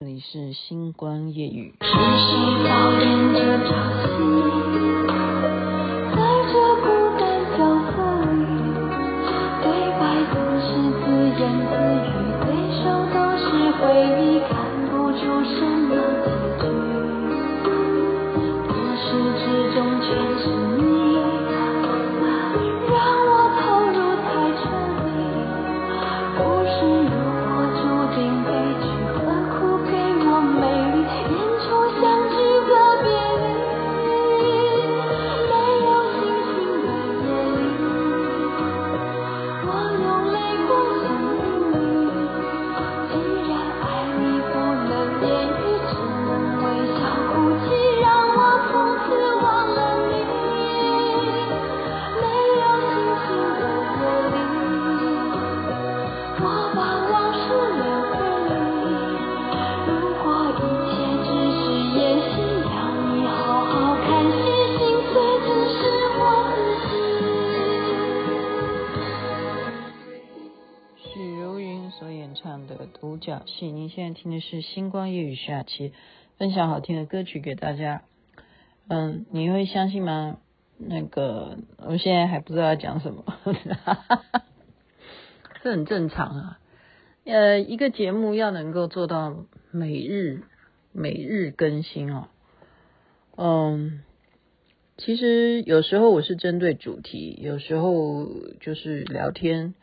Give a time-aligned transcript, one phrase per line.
[0.00, 1.74] 这里是星光夜雨。
[73.48, 75.92] 戏，您现在听的是星光夜语下期
[76.36, 78.02] 分享好听的歌曲给大家。
[78.88, 80.38] 嗯，你会相信吗？
[80.76, 83.24] 那个，我现在还不知道要讲什么，
[85.62, 86.58] 这很正常啊。
[87.24, 90.42] 呃，一个节目要能够做到每日
[90.92, 92.28] 每日更新哦。
[93.36, 94.04] 嗯，
[94.98, 98.28] 其实有时候我是针对主题，有时候
[98.60, 99.74] 就是聊天，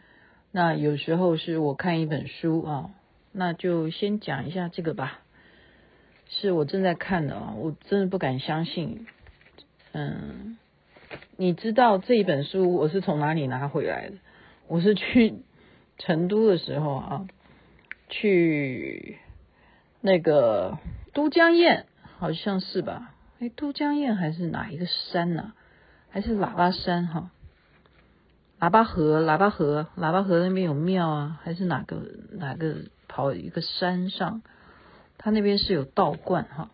[0.51, 2.91] 那有时候是我看一本书啊。
[3.37, 5.19] 那就先讲一下这个吧，
[6.29, 9.05] 是我正在看的啊，我真的不敢相信。
[9.91, 10.57] 嗯，
[11.35, 14.15] 你知道这一本书我是从哪里拿回来的？
[14.67, 15.35] 我是去
[15.99, 17.27] 成都的时候啊，
[18.07, 19.17] 去
[19.99, 20.77] 那个
[21.13, 21.83] 都江堰，
[22.17, 23.13] 好像是吧？
[23.39, 25.53] 哎，都江堰还是哪一个山呢？
[26.09, 27.31] 还是喇叭山哈？
[28.59, 31.39] 喇叭河，喇叭河，喇叭河那边有庙啊？
[31.43, 32.01] 还是哪个
[32.31, 32.75] 哪个？
[33.07, 34.41] 跑一个山上，
[35.17, 36.71] 他那边是有道观哈，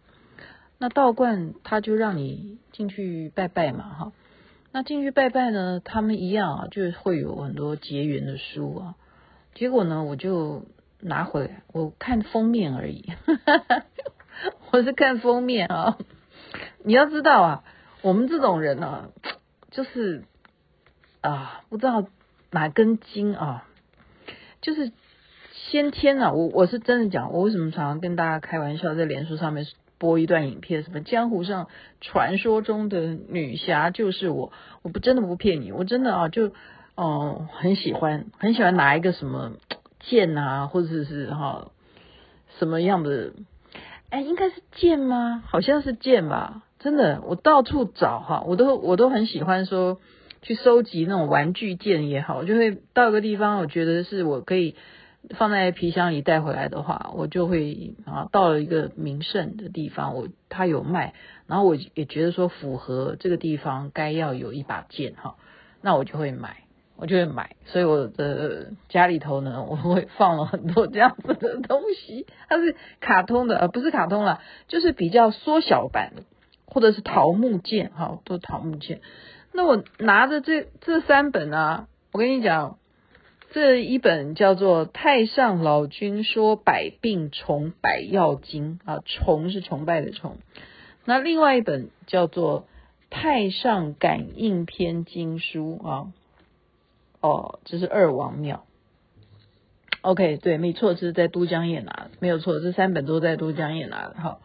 [0.80, 4.12] 那道观他就让你进去拜拜嘛哈，
[4.72, 8.96] 那进去拜拜呢，他们一样啊，就会有很多结缘的书啊，
[9.54, 10.66] 结果呢，我就
[11.00, 13.12] 拿回来，我看封面而已，
[13.46, 13.84] 哈 哈
[14.72, 16.00] 我是看封面啊，
[16.84, 17.64] 你要知道啊，
[18.02, 19.12] 我们这种人呢，
[19.70, 20.24] 就是
[21.22, 22.06] 啊，不知道
[22.52, 23.66] 哪根筋啊，
[24.62, 24.92] 就是。
[25.54, 29.66] 先天啊，我我是真的讲，我为什么常常跟大家开玩笑，在脸书上面
[29.98, 31.68] 播一段影片，什么江湖上
[32.02, 33.00] 传说中的
[33.30, 36.52] 女侠就是我，我不真的不骗你，我真的啊，就
[36.96, 39.54] 哦、很喜欢很喜欢拿一个什么
[40.00, 41.72] 剑啊，或者是哈、
[42.58, 43.32] 什么样的，
[44.10, 45.42] 哎，应该是剑吗？
[45.46, 50.00] 好像是剑吧，真的，我到处找哈，我都我都很喜欢说
[50.42, 54.76] 去收集那种玩具剑也好，就会到一个地方，我觉得是我可以。
[55.38, 61.14] 放在皮箱里带回来的话，我就会啊，到了一个名胜的地方，我他有卖，
[61.46, 65.36] 然后我也觉得说符合这个地方该要有一把剑哈，
[65.80, 66.64] 那我就会买，
[66.98, 76.24] 我就会买，所以我的家里头呢，我会放了很多这样子的东西，它是卡通的，呃，不是卡通了，就是比较缩小版的，
[76.66, 79.02] 或者是桃木剑哈，都桃木剑。
[79.54, 82.78] 那我拿着这这三本啊，我跟你讲。
[83.54, 90.38] 这一本叫做《太上老君说百病虫百药经》啊，虫是崇拜的虫。
[91.04, 92.62] 那另外一本叫做
[93.10, 96.14] 《太上感应篇经书》啊，
[97.20, 98.64] 哦，这是二王庙。
[100.00, 104.16] OK，对，没错，这是在都江堰拿的，没有错，这三本都在都江堰拿的。
[104.18, 104.40] 好，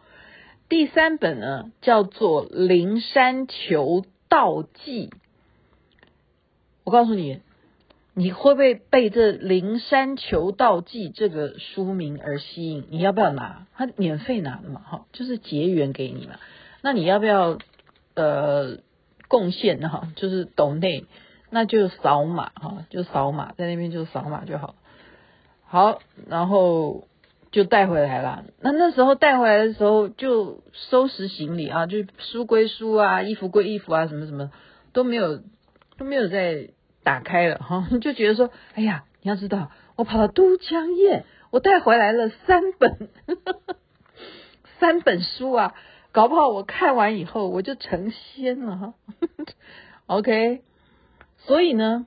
[0.67, 5.07] 第三本呢叫做《灵山求道记》，
[6.83, 7.41] 我告诉你。
[8.19, 12.87] 你会不会被这《灵山求道记》这个书名而吸引？
[12.89, 13.67] 你要不要拿？
[13.75, 16.39] 它免费拿的嘛，哈，就是结缘给你嘛。
[16.81, 17.59] 那你要不要
[18.15, 18.79] 呃
[19.27, 20.11] 贡献哈？
[20.15, 21.05] 就是抖内，
[21.51, 24.73] 那就扫码哈，就扫码在那边就扫码就好。
[25.67, 27.07] 好，然后
[27.51, 28.45] 就带回来了。
[28.59, 34.51] 那那时候带回来的时候就收拾行李啊，就书归书啊，衣服归衣服啊，什么什么
[34.93, 35.37] 都没有
[35.97, 36.69] 都没有再。
[37.03, 43.77] 打开了哈， 就觉得说，哎呀，你要知道，我跑到都江堰，我带回来了三本呵呵
[44.81, 45.73] 三本书啊，
[46.11, 48.93] 搞不好我看完以后我就成仙了哈。
[50.07, 50.63] OK，
[51.37, 52.05] 所以呢，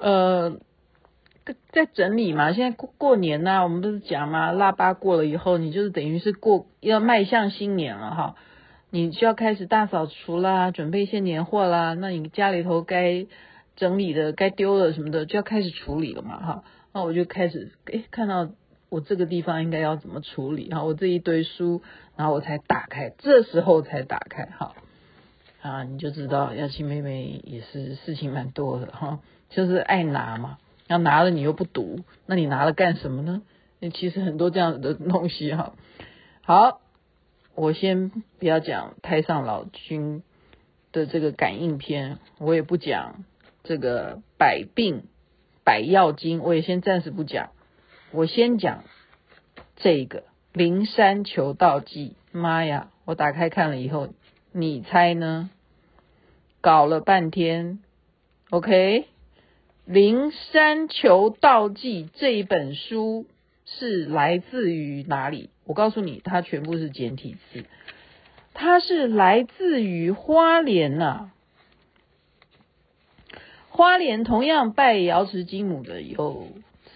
[0.00, 0.60] 呃，
[1.72, 2.52] 在整理嘛。
[2.52, 4.52] 现在过过年呐、我们不是讲嘛？
[4.52, 8.34] 腊八过了以后，你就是等于是过要迈向新年了哈。
[8.90, 11.94] 你就要开始大扫除啦，准备一些年货啦。
[11.94, 13.26] 那你家里头该
[13.76, 16.64] 整理的、该丢的什么的，就要开始处理了嘛哈。
[16.92, 18.48] 那我就开始诶，看到
[18.88, 20.82] 我这个地方应该要怎么处理哈。
[20.84, 21.82] 我这一堆书，
[22.16, 24.74] 然后我才打开，这时候才打开哈。
[25.60, 29.18] 啊，你就知道雅琪妹妹也是事情蛮多的哈，
[29.50, 30.56] 就是爱拿嘛，
[30.88, 33.42] 要拿了你又不读，那你拿了干什么呢？
[33.78, 35.74] 那其实很多这样子的东西哈。
[36.42, 36.80] 好，
[37.54, 40.24] 我先不要讲太上老君
[40.90, 43.24] 的这个感应篇，我也不讲
[43.62, 45.04] 这个百病
[45.62, 47.50] 百药经，我也先暂时不讲，
[48.10, 48.82] 我先讲
[49.76, 52.16] 这个灵山求道记。
[52.32, 54.08] 妈呀，我打开看了以后。
[54.50, 55.50] 你猜呢？
[56.62, 57.80] 搞了半天
[58.48, 59.00] ，OK，
[59.88, 63.24] 《灵山求道记》这一本书
[63.64, 65.48] 是来自于哪里？
[65.64, 67.64] 我告诉你，它全部是简体字，
[68.52, 71.30] 它是来自于花莲呐、
[73.70, 76.48] 花莲同样拜瑶池金母的有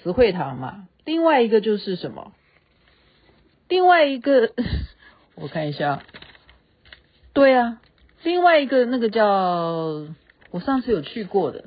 [0.02, 2.34] 慈惠堂嘛，另外一个就是什么？
[3.68, 4.52] 另外一个，
[5.34, 6.02] 我看一下。
[7.32, 7.80] 对啊，
[8.22, 9.26] 另外一个那个叫
[10.50, 11.64] 我上次有去过的，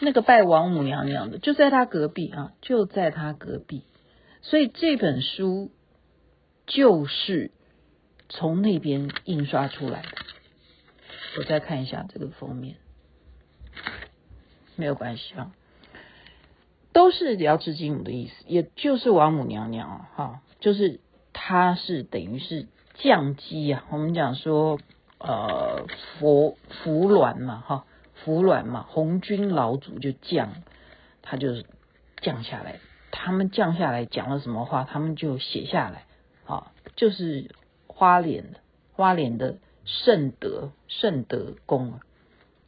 [0.00, 3.84] 那个拜王母娘娘的，就在他隔壁啊，就在他隔壁，
[4.42, 5.70] 所以这本书
[6.66, 7.50] 就是
[8.28, 10.08] 从那边印刷出来的。
[11.38, 12.76] 我再看一下这个封面，
[14.76, 15.52] 没有关系啊，
[16.92, 21.00] 都是瑶池金母的意思，也就是王母娘娘啊，哈，就是
[21.32, 22.66] 她是等于是。
[23.00, 24.80] 降机啊，我们讲说，
[25.20, 25.86] 呃，
[26.18, 27.86] 佛服卵嘛，哈，
[28.24, 30.50] 服软嘛，红军老祖就降，
[31.22, 31.62] 他就
[32.20, 32.80] 降下来，
[33.10, 36.04] 他们降下来讲了什么话，他们就写下来，
[36.46, 37.50] 啊，就是
[37.86, 38.60] 花莲的
[38.92, 42.00] 花莲的圣德圣德宫啊，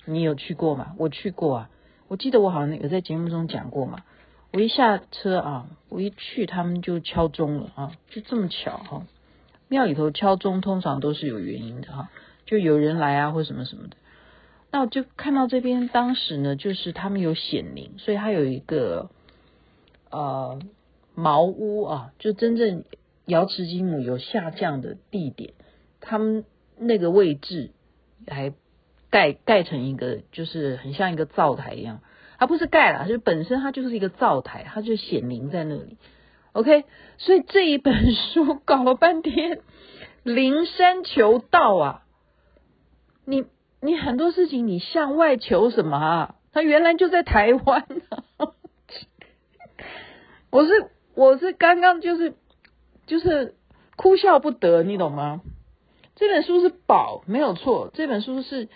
[0.05, 0.95] 你有去过吗？
[0.99, 1.71] 我去过啊，
[2.09, 4.05] 我记得我好像有在节目中讲过嘛，
[4.53, 9.07] 我一下车啊，我一去他们就敲钟了啊，就这么巧哈。
[9.69, 12.09] 庙里头敲钟通常都是有原因的哈，
[12.47, 13.97] 就有人来啊或什么什么的。
[14.73, 19.11] 那我就看到这边当时呢，就是他们有显灵，所以他有一个
[20.11, 20.61] 呃
[21.15, 22.85] 茅屋啊，就真正
[23.27, 25.55] 瑶池金母有下降的地点，
[26.01, 26.45] 他们
[26.79, 27.71] 那个位置
[28.29, 28.53] 还
[29.11, 32.01] 盖盖成一个，就是很像一个灶台一样，
[32.39, 35.97] 它不是盖了，就本身它就是一个灶台，它就显灵在那里。
[36.53, 36.85] OK，
[37.19, 39.61] 所以这一本书搞了半天，
[40.23, 42.03] 灵山求道啊，
[43.25, 43.45] 你
[43.81, 46.35] 你很多事情你向外求什么啊？
[46.53, 48.25] 他原来就在台湾啊！
[50.51, 52.35] 我是我是刚刚就是
[53.07, 53.55] 就是
[53.97, 55.41] 哭笑不得，你懂吗？
[56.17, 58.69] 这本书是宝，没有错，这本书是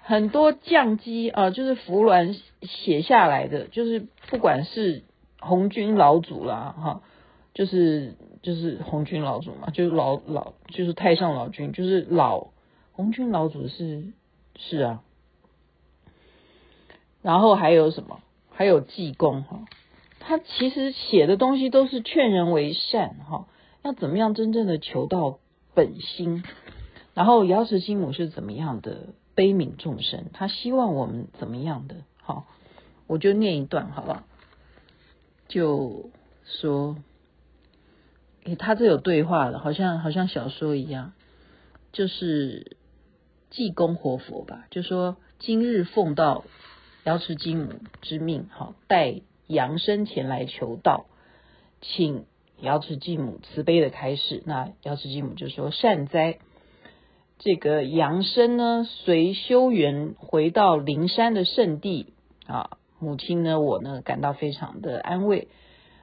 [0.00, 5.02] 很多降机啊，就是扶鸾写下来的，就是不管是
[5.40, 7.02] 红军老祖啦，哈。
[7.54, 12.48] 就是就是红军老祖嘛，就是老老就是太上老君，就是老
[12.92, 14.04] 红军老祖是
[14.56, 15.02] 是啊，
[17.22, 18.20] 然后还有什么？
[18.50, 19.64] 还有济公哈，
[20.20, 23.46] 他其实写的东西都是劝人为善哈，
[23.82, 25.38] 要怎么样真正的求到
[25.74, 26.44] 本心？
[27.14, 30.26] 然后瑶池金母是怎么样的悲悯众生？
[30.32, 31.96] 他希望我们怎么样的？
[32.20, 32.46] 好，
[33.06, 34.22] 我就念一段好不好？
[35.48, 36.10] 就
[36.44, 36.96] 说。
[38.44, 41.12] 诶，他这有对话的，好像好像小说一样，
[41.92, 42.76] 就是
[43.52, 46.44] 济公活佛吧，就说今日奉到
[47.04, 51.04] 瑶池金母之命，好带扬生前来求道，
[51.82, 52.24] 请
[52.60, 54.42] 瑶池金母慈悲的开示。
[54.46, 56.38] 那瑶池金母就说善哉，
[57.38, 62.14] 这个扬生呢，随修缘回到灵山的圣地
[62.46, 65.48] 啊，母亲呢，我呢感到非常的安慰。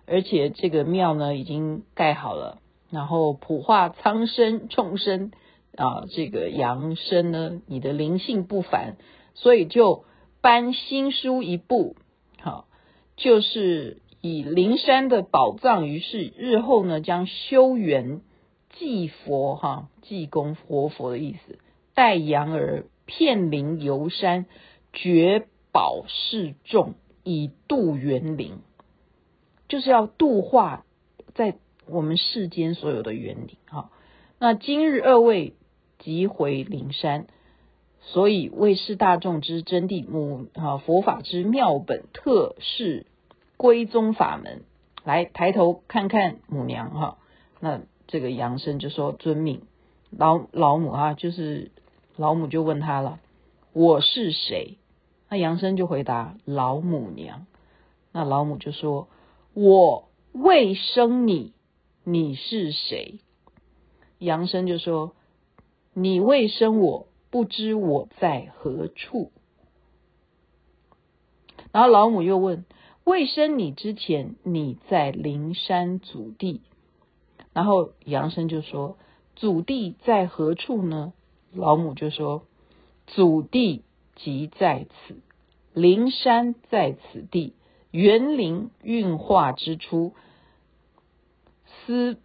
[0.05, 2.59] 而且这个庙呢已经盖好了，
[2.91, 5.31] 然后普化苍生众生
[5.75, 8.97] 啊，这个扬升呢，你的灵性不凡，
[9.33, 10.03] 所以就
[10.41, 11.95] 颁新书一部，
[12.39, 12.67] 好，
[13.15, 18.21] 就是以灵山的宝藏于世，日后呢将修缘
[18.77, 21.59] 济佛哈，济公活佛的意思，
[21.93, 24.45] 带扬儿遍灵游山，
[24.93, 28.59] 绝宝示众，以度缘灵。
[29.67, 30.83] 就是要度化
[31.35, 31.55] 在
[31.87, 33.91] 我们世间所有的园林哈。
[34.39, 35.53] 那今日二位
[35.99, 37.27] 即回灵山，
[38.01, 43.05] 所以为示大众之真谛，母啊佛法之妙本，特是
[43.57, 44.63] 归宗法门，
[45.03, 47.17] 来抬头看看母娘哈。
[47.59, 49.61] 那这个杨生就说遵命。
[50.09, 51.71] 老老母啊，就是
[52.15, 53.19] 老母就问他了，
[53.73, 54.77] 我是谁？
[55.29, 57.45] 那杨生就回答老母娘。
[58.11, 59.07] 那老母就说，
[59.53, 61.53] 我未生你，
[62.03, 63.19] 你是谁？
[64.17, 65.13] 杨生就说，
[66.01, 69.33] 你未生我，不知我在何处。
[71.73, 72.63] 然后老母又问，
[73.03, 76.61] 未生你之前，你在灵山祖地？
[77.51, 78.97] 然后杨生就说，
[79.35, 81.11] 祖地在何处呢？
[81.51, 82.43] 老母就说，
[83.05, 83.83] 祖地
[84.15, 85.17] 即在此，
[85.73, 87.55] 灵山在此地，
[87.91, 90.13] 元灵运化之初，
[91.65, 92.17] 斯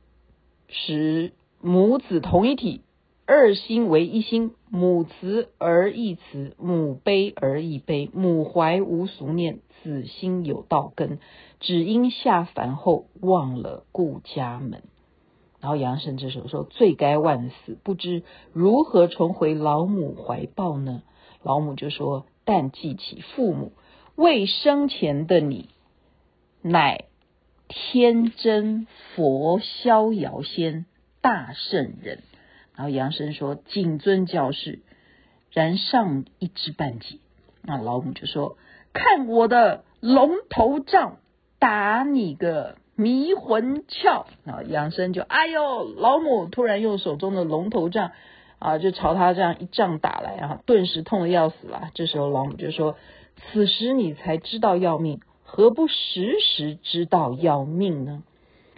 [0.68, 2.82] 时母子同一体。
[3.26, 11.18] 二心为一心，母慈而义慈，母悲而义悲，母怀无俗念，子心有道根，
[11.58, 14.82] 只因下凡后忘了故家门。
[15.58, 21.02] 然后杨生这时候说：“罪该万死，不知如何重回老母怀抱呢？”
[21.42, 23.72] 老母就说：“但记起父母
[24.16, 25.70] 未生前的你，
[26.60, 27.06] 乃
[27.68, 30.84] 天真佛逍遥仙
[31.22, 32.22] 大圣人。”
[32.76, 34.80] 然后杨生说：“谨遵教示，
[35.52, 37.18] 然尚一知半解。”
[37.62, 38.56] 那老母就说
[38.92, 41.18] ：“看我的龙头杖，
[41.58, 48.10] 打你个迷魂窍！”然后杨生就：“哎呦！”老母突然用手中的龙头杖
[48.58, 51.90] 啊，就朝他这样一杖打来，啊顿时痛得要死了。
[51.94, 52.96] 这时候老母就说
[53.52, 58.22] ：“此时你才知道要命，何不时时知道要命呢？”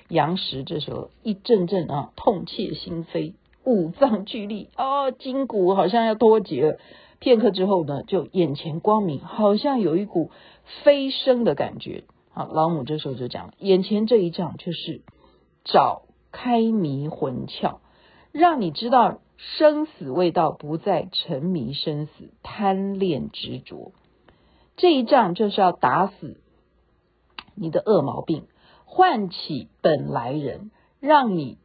[0.09, 3.33] 杨时这时候一阵阵啊，痛切心扉。
[3.67, 6.79] 五脏俱立， 哦，筋骨好像要脱节了。
[7.19, 10.31] 片刻之后呢，就眼前光明，好像有一股
[10.85, 12.05] 飞升的感觉。
[12.31, 15.03] 好，老母这时候就讲，眼前这一仗就是
[15.65, 17.79] 找开迷魂窍，
[18.33, 23.93] 让你知道生死未到，不再沉迷生死，贪恋执着。
[24.77, 26.39] 这一仗就是要打死
[27.55, 28.45] 你的恶毛病，
[28.85, 30.71] 唤起本来人，
[31.01, 31.57] 让你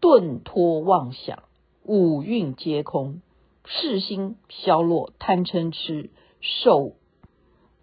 [0.00, 1.44] 顿脱妄想。
[1.88, 3.20] 五蕴皆空，
[3.64, 6.94] 世心消落，贪嗔痴受，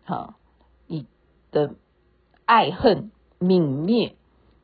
[0.04, 0.36] 哈，
[0.88, 1.06] 你
[1.52, 1.76] 的
[2.46, 4.16] 爱恨泯灭，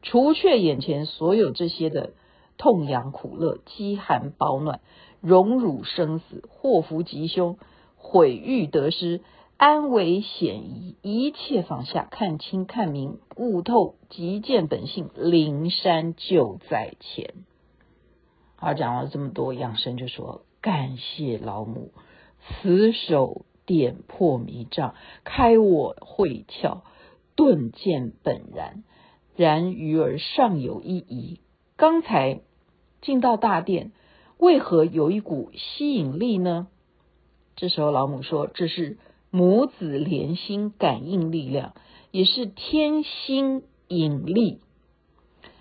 [0.01, 2.11] 除却眼前所有这些的
[2.57, 4.81] 痛痒苦乐、饥寒饱暖、
[5.21, 7.57] 荣辱生死、祸福吉凶、
[7.95, 9.21] 毁誉得失、
[9.55, 17.33] 安危险夷，一切放下，看清看明，悟透，即见本性，灵山就在前。
[18.61, 21.93] 好，讲了这么多，杨生就说：“感谢老母，
[22.41, 26.81] 慈手点破迷障，开我慧窍，
[27.37, 28.83] 顿见本然。
[29.37, 31.39] 然鱼儿尚有一疑，
[31.77, 32.41] 刚才
[33.01, 33.93] 进到大殿，
[34.37, 36.67] 为何有一股吸引力呢？”
[37.55, 38.97] 这时候老母说：“这是
[39.31, 41.75] 母子连心感应力量，
[42.11, 44.59] 也是天心引力。”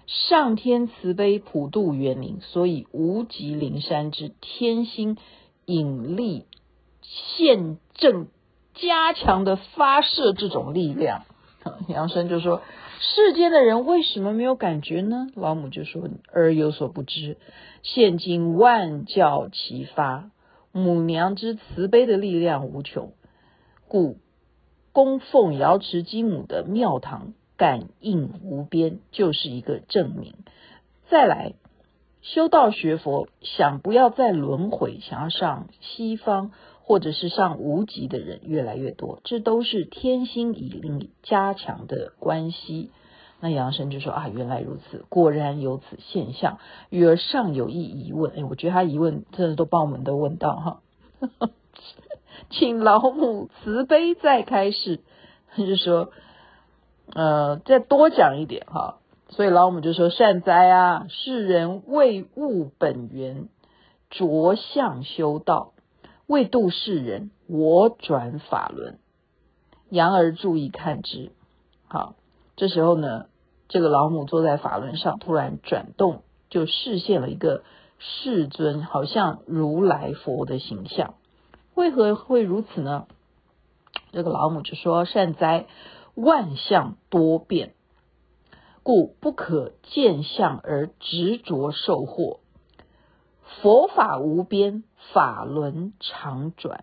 [0.08, 5.18] 上天慈悲普度元灵，所以无极灵山之天心
[5.66, 6.46] 引力
[7.02, 8.28] 现正
[8.72, 11.26] 加强的发射这种力量。
[11.88, 12.62] 杨生就说：
[13.00, 15.26] 世间的人为什么没有感觉呢？
[15.34, 17.36] 老母就说：儿有所不知，
[17.82, 20.30] 现今万教齐发，
[20.72, 23.12] 母娘之慈悲的力量无穷，
[23.86, 24.16] 故
[24.92, 27.34] 供奉瑶池金母的庙堂。
[27.58, 30.32] 感应无边，就是一个证明。
[31.10, 31.54] 再来
[32.22, 42.90] 修道学佛，想不要再轮回，想要上西方或者是上无极的人越来越多，这都是天心引力加强的关系。
[43.40, 46.58] 那杨生就说啊，原来如此，果然有此现象。
[46.90, 50.80] 余儿尚有一疑问，哎，我觉得他疑问真的都帮我们都问到哈，
[52.50, 55.00] 请老母慈悲再开始。
[55.50, 56.12] 他就说。
[57.14, 58.98] 呃，再多讲一点哈，
[59.30, 63.48] 所以老母就说：“善哉啊，世人为悟本源，
[64.10, 65.72] 着相修道，
[66.26, 68.98] 为度世人，我转法轮。
[69.88, 71.32] 杨儿注意看之。
[71.88, 72.14] 好，
[72.56, 73.26] 这时候呢，
[73.68, 77.62] 这个老母坐在法轮上，突然转动，就视现了一个
[77.98, 81.14] 世尊，好像如来佛的形象。
[81.74, 83.06] 为何会如此呢？
[84.12, 85.64] 这个老母就说：善哉。”
[86.20, 87.75] 万象多变，
[88.82, 92.40] 故不可见相而执着受惑。
[93.62, 94.82] 佛法无边，
[95.12, 96.82] 法轮常转。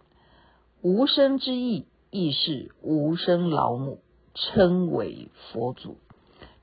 [0.81, 3.99] 无生之意，亦是无生老母。
[4.37, 5.97] 称为佛祖。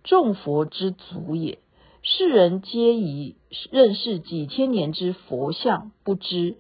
[0.05, 1.59] 众佛之祖也。
[2.03, 3.37] 世人皆以
[3.71, 6.57] 认识几千年之佛像，不知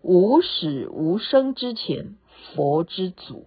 [0.00, 2.16] 无始无生之前，
[2.54, 3.46] 佛之祖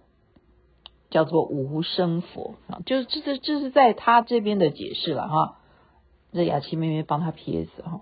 [1.10, 5.58] 叫做无生佛啊，就是这这这是在他这边的解释了哈。
[6.32, 8.00] 这雅琪妹妹帮他撇字哈，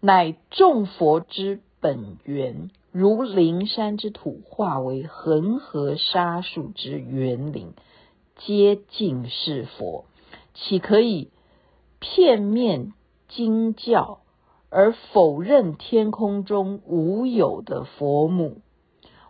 [0.00, 7.74] 乃众佛之本源，如灵山之土化为恒河沙数之园林，
[8.36, 10.04] 皆尽是佛，
[10.54, 11.30] 岂可以？
[11.98, 12.92] 片面
[13.26, 14.20] 经教
[14.68, 18.58] 而否认天空中无有的佛母，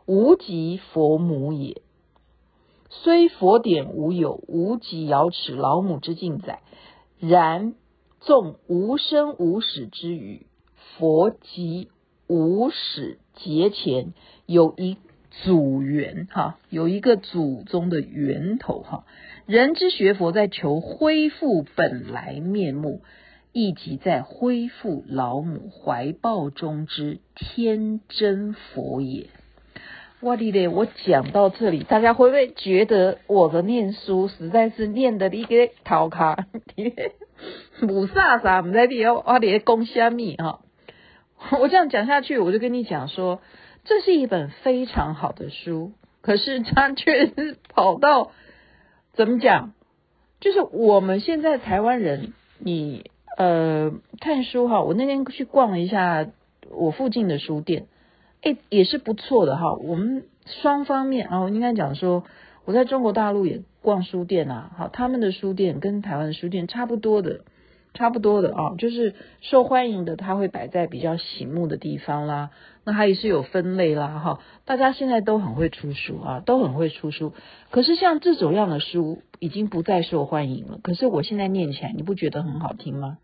[0.05, 1.81] 无极佛母也。
[3.03, 6.61] 虽佛典无有无极瑶池老母之记载，
[7.21, 7.75] 然
[8.21, 10.47] 纵无生无始之语，
[10.97, 11.89] 佛即
[12.27, 14.13] 无始劫前
[14.47, 14.97] 有一
[15.45, 19.05] 祖源哈，有一个祖宗的源头哈。
[19.47, 23.03] 人之学佛，在求恢复本来面目，
[23.53, 29.29] 亦即在恢复老母怀抱中之天真佛也。
[30.21, 36.47] 哇哩嘞，我讲到这里，大家会不会觉得我的念书实在是念的一个头卡？
[37.83, 40.61] 母萨萨，我们在底哇哩咧讲虾米哈？
[41.61, 43.41] 我这样讲下去，我就跟你讲说，
[43.85, 45.93] 这是一本非常好的书，
[46.23, 48.33] 可是它却是跑到。
[49.13, 49.73] 怎么讲？
[50.41, 56.27] 就是我们现在台湾人，你呃看书哈，我那天去逛了一下
[56.71, 57.87] 我附近的书店，
[58.47, 59.75] 诶，也是不错的哈。
[59.75, 62.25] 我们双方面啊，我应该讲说，
[62.65, 67.41] 我在中国大陆也逛书店啊，好，他们的书店跟台湾的书店差不多的。
[67.95, 72.51] 差不多的啊，就是受欢迎的，它会摆在比较醒目的地方啦。
[72.85, 74.41] 那它也是有分类啦，哈。
[74.67, 77.33] 大家现在都很会出书啊，都很会出书。
[77.71, 80.79] 可是像这种样的书已经不再受欢迎了。
[80.83, 83.17] 可是我现在念起来，你不觉得很好听吗？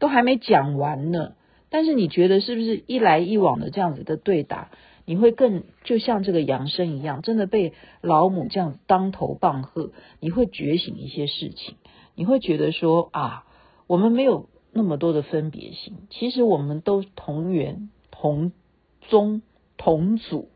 [0.00, 1.34] 都还没讲完呢，
[1.70, 4.70] 但是你觉得是不是一来一往的这样子的对答，
[5.04, 11.76] 你会更就像这个扬升一样，真的被老母这样子当头棒喝，你会觉醒一些事情，
[12.14, 13.44] 你会觉得说啊。
[13.86, 18.52] 我们没有那么多的分别心，其实我们都同源同
[19.00, 19.40] 宗
[19.78, 20.50] 同祖。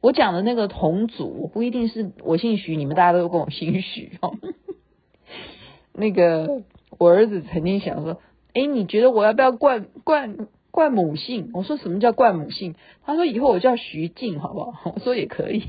[0.00, 4.34] 我讲的那个同祖，我不一定是我姓许，你们大家都跟我姓许哦。
[5.94, 6.64] 那个
[6.98, 8.20] 我儿子曾经想说
[8.58, 12.74] ：“哎，你觉得我要不要冠冠冠母姓？”我说：“什么叫冠母姓？”
[13.06, 15.62] 他说：“以后我叫徐静，好不好？” 我说：“也可以。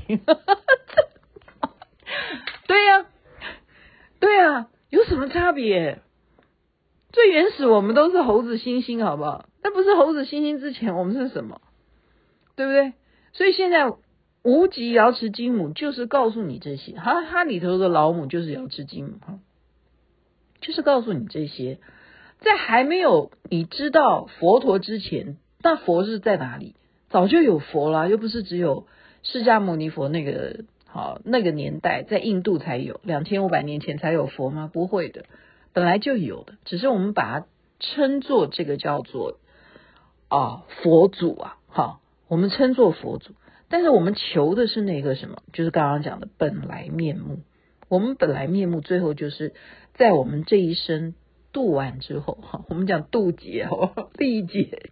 [2.66, 3.06] 对呀、
[4.18, 6.00] 对呀、啊，有什么差别？
[7.12, 9.46] 最原始，我们都是猴子猩猩，好不好？
[9.62, 11.60] 那不是猴子猩猩之前，我们是什么？
[12.56, 12.92] 对不对？
[13.32, 13.92] 所以现在
[14.42, 19.38] 无极瑶池金母就是告诉你这些，哈，它里头的老母就是瑶池金母，哈，
[20.60, 21.78] 就是告诉你这些。
[22.40, 26.74] 在还没有你知道佛陀之前，那佛是在哪里？
[27.08, 28.86] 早就有佛了，又不是只有
[29.22, 34.70] 释迦牟尼佛那个好那个年代，在印度才有，两千五百年前才有佛吗？
[34.72, 35.24] 不会的。
[35.72, 37.46] 本来就有的，只是我们把它
[37.78, 39.38] 称作这个叫做
[40.28, 43.34] 啊佛祖啊，哈，我们称作佛祖。
[43.68, 47.40] 但是我们求的是那个什么，就是刚刚讲的本来面目。
[47.88, 49.52] 我们本来面目，最后就是
[49.94, 51.14] 在我们这一生
[51.52, 54.90] 渡完之后，哈，我们讲渡劫哦， 历劫。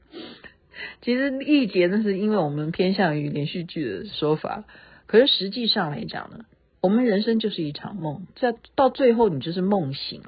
[1.03, 4.65] 其实历劫那是因为我们偏向于连续剧的说法，
[5.07, 6.45] 可是实际上来讲呢，
[6.81, 10.23] 我们人生就是一场梦，在到最后你就是梦醒。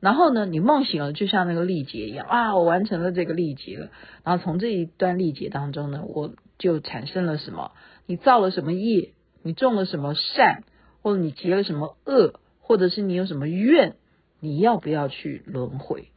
[0.00, 3.90] 然后呢，你梦醒了，就像那个历劫一样啊，我完成了这个历劫了。
[4.24, 7.72] 然后从这一段历劫当中呢，我就产生了什么？
[8.06, 9.12] 你造了什么业？
[9.42, 10.64] 你种了什么善？
[11.02, 12.40] 或者你结了什么恶？
[12.60, 13.96] 或者是你有什么怨？
[14.40, 16.08] 你要不要去轮回？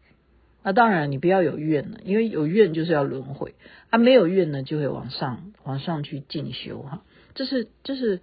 [0.64, 3.54] 那当然，你不要有怨了，因为有怨就是要轮回。
[3.90, 7.04] 啊，没有怨呢，就会往上往上去进修哈。
[7.36, 8.22] 这是这是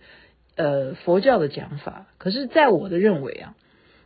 [0.57, 2.07] 呃佛教的讲法。
[2.19, 3.55] 可是，在我的认为啊。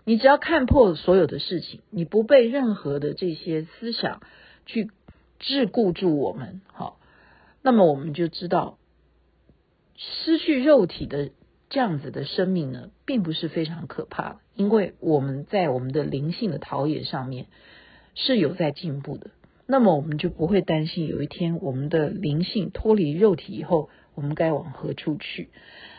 [0.07, 4.21] 你只要看破所有的事情，你不被任何的这些思想
[4.67, 4.91] 去
[5.41, 7.01] 桎梏住我们，好，
[7.63, 8.77] 那么我们就知道
[9.97, 11.31] 失去肉体的
[11.71, 17.47] 这样子的生命呢，并不是非常可怕，因为我们在我们的灵性的陶冶上面
[18.15, 19.31] 是有在进步的，
[19.67, 25.51] 那么我们就不会担心有一天我们的灵性脱离肉体以后，我们该往何处去。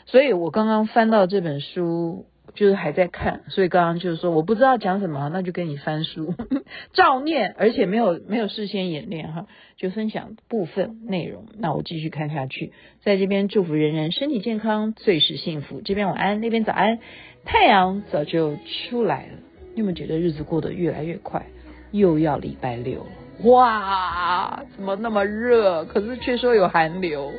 [0.06, 2.26] 所以我刚刚翻到这本书。
[2.54, 6.34] 就是还在看，所以刚刚就是说我不知道讲什么，那就跟你翻书
[6.94, 11.46] 照念，而且没有没有事先演练哈，就分享部分内容。
[11.58, 15.82] 那我继续看下去，在这边祝福人人身体健康，最是幸福。
[15.82, 17.00] 这边晚安，那边早安。
[17.44, 18.56] 太阳早就
[18.90, 19.34] 出来了。
[19.74, 21.46] 你有没有觉得日子过得越来越快？
[21.92, 25.86] 又要礼拜六了，哇，怎么那么热？
[25.86, 27.32] 可是却说有寒流。